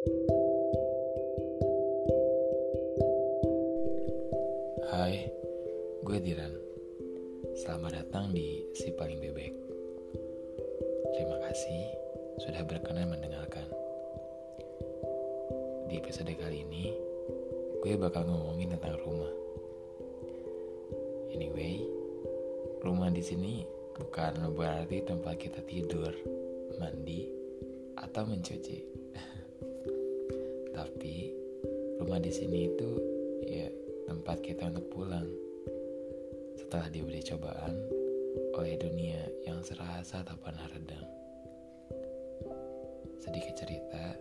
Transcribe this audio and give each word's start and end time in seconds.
Hai, 0.00 0.08
gue 6.00 6.18
Diran. 6.24 6.56
Selamat 7.60 8.00
datang 8.00 8.32
di 8.32 8.64
Si 8.72 8.96
Paling 8.96 9.20
Bebek. 9.20 9.52
Terima 11.12 11.36
kasih 11.44 11.84
sudah 12.40 12.64
berkenan 12.64 13.12
mendengarkan. 13.12 13.68
Di 15.92 16.00
episode 16.00 16.32
kali 16.32 16.64
ini, 16.64 16.96
gue 17.84 17.92
bakal 18.00 18.24
ngomongin 18.24 18.72
tentang 18.72 18.96
rumah. 19.04 19.28
Anyway, 21.28 21.84
rumah 22.80 23.12
di 23.12 23.20
sini 23.20 23.68
bukan 24.00 24.48
berarti 24.56 25.04
tempat 25.04 25.36
kita 25.36 25.60
tidur, 25.68 26.16
mandi, 26.80 27.28
atau 28.00 28.24
mencuci. 28.24 28.99
Tapi 30.80 31.28
rumah 32.00 32.16
di 32.16 32.32
sini 32.32 32.72
itu 32.72 32.90
ya 33.44 33.68
tempat 34.08 34.40
kita 34.40 34.72
untuk 34.72 34.88
pulang 34.88 35.28
setelah 36.56 36.88
diberi 36.88 37.20
cobaan 37.20 37.76
oleh 38.56 38.80
dunia 38.80 39.28
yang 39.44 39.60
serasa 39.60 40.24
tak 40.24 40.40
pernah 40.40 40.64
redam. 40.72 41.04
Sedikit 43.20 43.60
cerita, 43.60 44.16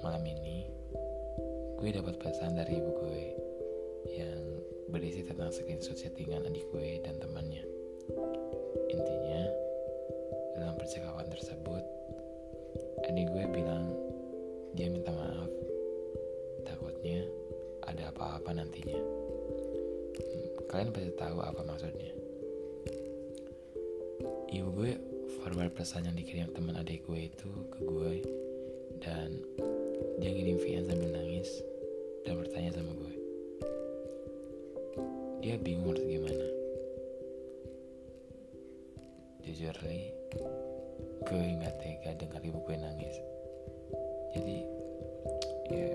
malam 0.00 0.24
ini 0.24 0.64
gue 1.76 1.92
dapat 1.92 2.24
pesan 2.24 2.56
dari 2.56 2.80
ibu 2.80 2.90
gue 2.96 3.24
yang 4.16 4.40
berisi 4.88 5.28
tentang 5.28 5.52
screenshot 5.52 6.00
settingan 6.00 6.48
adik 6.48 6.64
gue 6.72 7.04
dan 7.04 7.20
temannya. 7.20 7.60
Intinya, 8.88 9.42
dalam 10.56 10.80
percakapan 10.80 11.28
tersebut, 11.28 11.84
adik 13.12 13.28
gue 13.28 13.44
bilang 13.52 14.05
dia 14.76 14.92
minta 14.92 15.08
maaf 15.08 15.48
takutnya 16.68 17.24
ada 17.88 18.12
apa-apa 18.12 18.52
nantinya. 18.52 19.00
Kalian 20.68 20.92
pasti 20.92 21.12
tahu 21.16 21.38
apa 21.40 21.64
maksudnya. 21.64 22.12
Ibu 24.52 24.68
gue 24.76 24.92
forward 25.40 25.72
pesan 25.72 26.04
yang 26.04 26.16
dikirim 26.18 26.52
teman 26.52 26.76
adik 26.76 27.08
gue 27.08 27.30
itu 27.30 27.50
ke 27.72 27.80
gue 27.88 28.14
dan 29.00 29.32
dia 30.20 30.28
ngirim 30.28 30.60
VN 30.60 30.84
sambil 30.84 31.10
nangis 31.14 31.48
dan 32.28 32.36
bertanya 32.36 32.76
sama 32.76 32.92
gue. 32.92 33.14
Dia 35.40 35.56
bingung 35.56 35.94
harus 35.94 36.04
gimana. 36.04 36.46
Jujur 39.46 39.76
gue 41.26 41.44
nggak 41.62 41.74
tega 41.80 42.10
dengar 42.18 42.42
ibu 42.44 42.58
gue 42.60 42.76
nangis. 42.76 43.35
Jadi 44.36 44.58
ya 45.72 45.88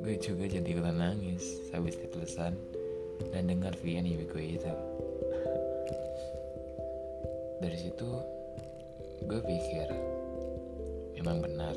gue 0.00 0.14
juga 0.18 0.44
jadi 0.48 0.64
ikutan 0.64 0.96
nangis 0.96 1.68
habis 1.70 2.00
ditulisan 2.00 2.56
dan 3.30 3.46
dengar 3.46 3.76
VN 3.78 4.08
ibu 4.08 4.24
gue 4.26 4.58
itu 4.58 4.72
dari 7.62 7.78
situ 7.78 8.08
gue 9.24 9.40
pikir 9.40 9.88
memang 11.14 11.44
benar 11.44 11.76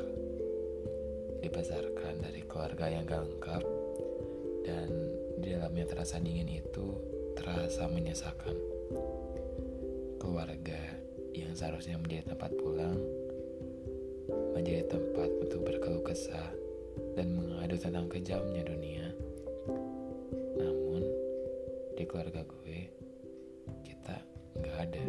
dibesarkan 1.38 2.18
dari 2.20 2.42
keluarga 2.44 2.90
yang 2.90 3.06
gak 3.06 3.22
lengkap 3.22 3.62
dan 4.66 4.88
di 5.38 5.54
dalamnya 5.54 5.86
terasa 5.86 6.18
dingin 6.18 6.50
itu 6.50 6.98
terasa 7.38 7.86
menyesakan. 7.86 8.52
Keluarga 10.18 10.98
yang 11.32 11.54
seharusnya 11.54 11.96
menjadi 11.96 12.34
tempat 12.34 12.52
pulang 12.58 12.98
menjadi 14.68 15.00
tempat 15.00 15.30
untuk 15.40 15.64
berkeluh 15.64 16.04
kesah 16.04 16.52
dan 17.16 17.32
mengadu 17.32 17.80
tentang 17.80 18.04
kejamnya 18.04 18.60
dunia. 18.68 19.16
Namun, 20.60 21.00
di 21.96 22.04
keluarga 22.04 22.44
gue, 22.44 22.92
kita 23.80 24.20
nggak 24.60 24.76
ada. 24.76 25.04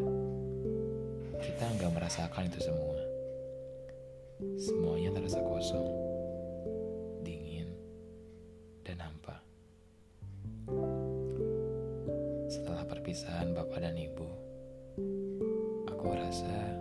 Kita 1.44 1.66
nggak 1.75 1.92
merasakan 1.92 2.48
itu 2.48 2.72
semua. 2.72 3.03
Semuanya 4.56 5.12
terasa 5.12 5.44
kosong, 5.44 5.92
dingin, 7.28 7.68
dan 8.88 9.03
hampa. 9.03 9.44
Setelah 12.48 12.88
perpisahan 12.88 13.52
bapak 13.52 13.84
dan 13.84 14.00
ibu, 14.00 14.30
aku 15.92 16.16
rasa 16.16 16.80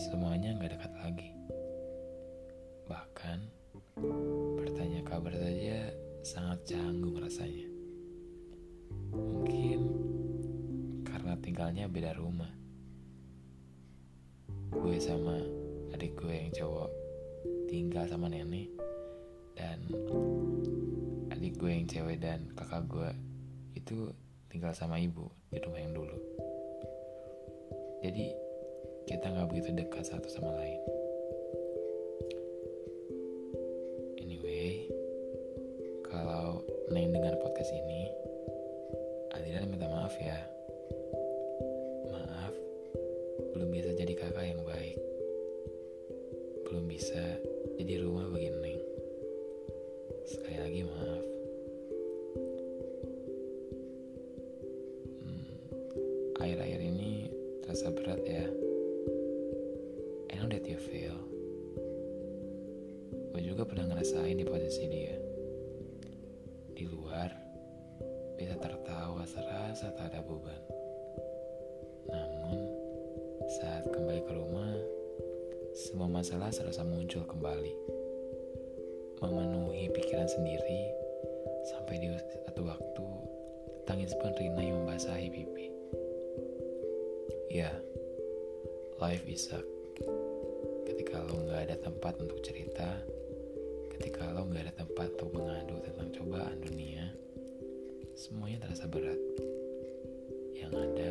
semuanya 0.00 0.56
nggak 0.56 0.80
dekat 0.80 0.92
lagi. 0.96 1.36
Sangat 6.26 6.74
canggung 6.74 7.22
rasanya. 7.22 7.70
Mungkin 9.14 9.80
karena 11.06 11.38
tinggalnya 11.38 11.86
beda 11.86 12.18
rumah. 12.18 12.50
Gue 14.74 14.98
sama 14.98 15.38
adik 15.94 16.18
gue 16.18 16.34
yang 16.34 16.50
cowok 16.50 16.90
tinggal 17.70 18.10
sama 18.10 18.26
nenek 18.26 18.66
dan 19.54 19.78
adik 21.30 21.54
gue 21.62 21.70
yang 21.70 21.86
cewek 21.86 22.18
dan 22.18 22.50
kakak 22.58 22.82
gue 22.90 23.10
itu 23.78 24.10
tinggal 24.50 24.74
sama 24.74 24.98
ibu 24.98 25.30
di 25.54 25.62
rumah 25.62 25.78
yang 25.78 25.94
dulu. 25.94 26.18
Jadi 28.02 28.34
kita 29.06 29.30
nggak 29.30 29.46
begitu 29.54 29.70
dekat 29.78 30.02
satu 30.02 30.26
sama 30.26 30.58
lain. 30.58 30.95
Neng 36.96 37.12
dengar 37.12 37.36
podcast 37.44 37.76
ini, 37.76 38.08
Adilan 39.36 39.68
minta 39.68 39.84
maaf 39.84 40.16
ya. 40.16 40.32
Maaf, 42.08 42.56
belum 43.52 43.68
bisa 43.68 43.92
jadi 43.92 44.16
kakak 44.16 44.56
yang 44.56 44.64
baik. 44.64 44.96
Belum 46.64 46.88
bisa 46.88 47.20
jadi 47.76 48.00
rumah 48.00 48.32
bagi 48.32 48.48
Neng. 48.48 48.80
Sekali 50.24 50.56
lagi 50.56 50.80
maaf. 50.88 51.24
Hmm, 55.20 55.48
akhir-akhir 56.40 56.80
ini 56.80 57.28
terasa 57.60 57.92
berat 57.92 58.24
ya. 58.24 58.48
I 60.32 60.40
know 60.40 60.48
that 60.48 60.64
you 60.64 60.80
feel. 60.80 61.20
Gue 63.36 63.44
juga 63.44 63.68
pernah 63.68 63.84
ngerasain 63.92 64.40
di 64.40 64.48
posisi 64.48 64.88
dia. 64.88 65.25
Di 66.76 66.84
luar, 66.84 67.32
bisa 68.36 68.52
tertawa 68.60 69.24
serasa 69.24 69.88
tak 69.96 70.12
ada 70.12 70.20
beban. 70.20 70.60
Namun, 72.04 72.58
saat 73.48 73.88
kembali 73.88 74.20
ke 74.20 74.32
rumah, 74.36 74.76
semua 75.72 76.04
masalah 76.04 76.52
serasa 76.52 76.84
muncul 76.84 77.24
kembali. 77.24 77.72
Memenuhi 79.24 79.88
pikiran 79.88 80.28
sendiri, 80.28 80.92
sampai 81.72 81.96
di 81.96 82.12
satu 82.44 82.68
waktu, 82.68 83.08
tangis 83.88 84.12
pun 84.20 84.36
Rina 84.36 84.60
yang 84.60 84.84
membasahi 84.84 85.32
pipi. 85.32 85.72
Ya, 87.56 87.72
life 89.00 89.24
is 89.24 89.48
suck. 89.48 89.64
Ketika 90.84 91.24
lo 91.24 91.40
nggak 91.40 91.72
ada 91.72 91.76
tempat 91.80 92.20
untuk 92.20 92.44
cerita, 92.44 93.00
ketika 93.96 94.28
lo 94.28 94.44
nggak 94.44 94.68
ada 94.68 94.74
tempat 94.84 95.08
untuk 95.16 95.40
mengadu 95.40 95.80
tentang 95.80 96.12
cobaan 96.12 96.60
dunia, 96.60 97.08
semuanya 98.12 98.68
terasa 98.68 98.84
berat. 98.84 99.16
Yang 100.52 100.72
ada, 100.76 101.10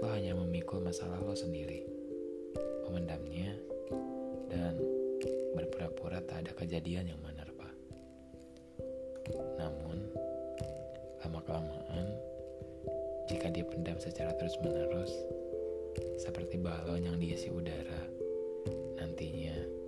lo 0.00 0.06
hanya 0.08 0.32
memikul 0.40 0.80
masalah 0.80 1.20
lo 1.20 1.36
sendiri, 1.36 1.84
memendamnya, 2.88 3.52
dan 4.48 4.80
berpura-pura 5.52 6.24
tak 6.24 6.48
ada 6.48 6.52
kejadian 6.56 7.12
yang 7.12 7.20
menerpa. 7.20 7.68
Namun, 9.60 10.00
lama-kelamaan, 11.28 12.06
jika 13.28 13.52
dipendam 13.52 14.00
secara 14.00 14.32
terus-menerus, 14.40 15.12
seperti 16.16 16.56
balon 16.56 17.04
yang 17.04 17.20
diisi 17.20 17.52
udara, 17.52 18.15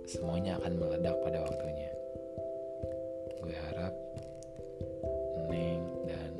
semuanya 0.09 0.57
akan 0.57 0.73
meledak 0.81 1.13
pada 1.21 1.45
waktunya. 1.45 1.93
Gue 3.45 3.53
harap 3.53 3.93
Neng 5.45 5.85
dan 6.09 6.33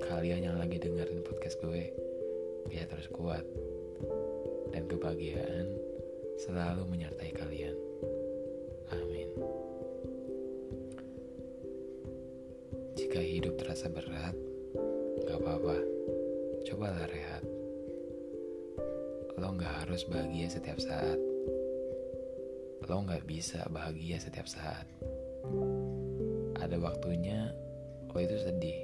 kalian 0.00 0.48
yang 0.48 0.56
lagi 0.56 0.80
dengerin 0.80 1.20
podcast 1.20 1.60
gue 1.60 1.92
bisa 2.72 2.88
terus 2.88 3.12
kuat 3.12 3.44
dan 4.72 4.88
kebahagiaan 4.88 5.68
selalu 6.40 6.88
menyertai 6.88 7.32
kalian. 7.36 7.76
Amin. 8.96 9.28
Jika 12.96 13.20
hidup 13.20 13.60
terasa 13.60 13.92
berat, 13.92 14.32
gak 15.28 15.38
apa-apa. 15.44 15.76
Cobalah 16.64 17.04
rehat. 17.04 17.44
Lo 19.36 19.52
gak 19.60 19.84
harus 19.84 20.08
bahagia 20.08 20.48
setiap 20.48 20.80
saat. 20.80 21.29
Lo 22.90 23.06
nggak 23.06 23.22
bisa 23.22 23.62
bahagia 23.70 24.18
setiap 24.18 24.50
saat. 24.50 24.82
Ada 26.58 26.74
waktunya 26.82 27.54
lo 28.10 28.18
itu 28.18 28.34
sedih. 28.34 28.82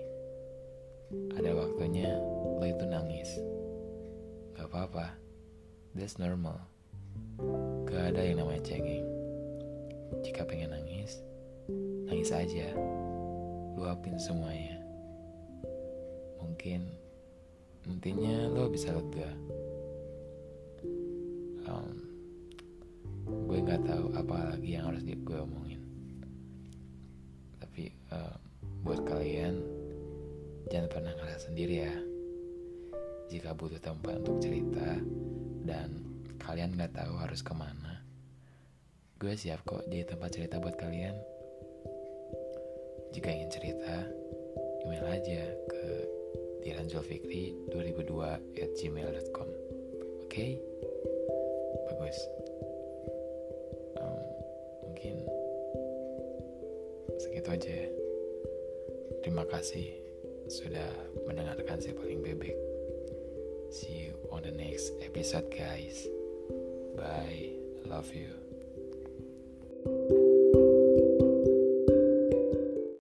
Ada 1.35 1.51
waktunya 1.59 2.15
lo 2.55 2.63
itu 2.63 2.87
nangis. 2.87 3.35
Gak 4.55 4.71
apa-apa. 4.71 5.11
That's 5.99 6.23
normal. 6.23 6.55
Gak 7.91 8.15
ada 8.15 8.23
yang 8.23 8.47
namanya 8.47 8.63
cengeng. 8.63 9.03
Jika 10.23 10.47
pengen 10.47 10.71
nangis, 10.71 11.19
nangis 12.07 12.31
aja. 12.31 12.71
Luapin 13.75 14.23
semuanya. 14.23 14.79
Mungkin 16.39 16.95
nantinya 17.91 18.55
lo 18.55 18.71
bisa 18.71 18.95
lega. 18.95 19.35
Um, 21.67 22.06
gue 23.27 23.59
nggak 23.59 23.83
tahu 23.83 24.07
apa 24.15 24.55
lagi 24.55 24.79
yang 24.79 24.87
harus 24.87 25.03
gue 25.03 25.39
omongin. 25.39 25.83
Tapi 27.59 27.91
uh, 28.15 28.37
buat 28.87 29.03
kalian 29.03 29.59
jangan 30.71 30.89
pernah 30.91 31.13
ngerasa 31.19 31.51
sendiri 31.51 31.77
ya. 31.83 31.95
Jika 33.27 33.59
butuh 33.59 33.83
tempat 33.83 34.23
untuk 34.23 34.39
cerita 34.39 35.03
dan 35.67 36.07
kalian 36.39 36.79
nggak 36.79 36.95
tahu 36.95 37.19
harus 37.19 37.43
ke 37.43 37.51
mana, 37.51 38.07
gue 39.19 39.35
siap 39.35 39.67
kok 39.67 39.83
jadi 39.91 40.07
tempat 40.07 40.31
cerita 40.31 40.63
buat 40.63 40.79
kalian. 40.79 41.19
Jika 43.11 43.33
ingin 43.33 43.51
cerita, 43.51 44.07
email 44.87 45.07
aja 45.11 45.43
ke 45.67 45.85
diranjulfikri2002 46.63 48.13
at 48.59 48.71
gmail.com 48.79 49.49
Oke? 50.27 50.31
Okay? 50.31 50.51
Bagus. 51.91 52.46
itu 57.47 57.55
aja 57.55 57.71
ya. 57.71 57.89
Terima 59.23 59.47
kasih 59.47 59.95
sudah 60.51 60.91
mendengarkan 61.31 61.79
si 61.79 61.95
paling 61.95 62.19
bebek. 62.19 62.59
See 63.71 64.11
you 64.11 64.19
on 64.35 64.43
the 64.43 64.51
next 64.51 64.91
episode 64.99 65.47
guys. 65.55 66.11
Bye. 66.99 67.55
Love 67.87 68.11
you. 68.11 68.35